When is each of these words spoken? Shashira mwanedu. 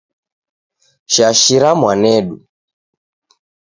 Shashira 1.13 1.69
mwanedu. 1.79 2.35